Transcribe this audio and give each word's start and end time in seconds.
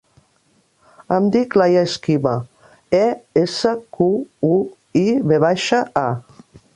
Em 1.17 1.27
dic 1.35 1.57
Laia 1.61 1.83
Esquiva: 1.89 2.33
e, 3.01 3.03
essa, 3.43 3.75
cu, 3.99 4.07
u, 4.53 4.57
i, 5.03 5.07
ve 5.33 5.39
baixa, 5.45 5.83
a. 6.07 6.47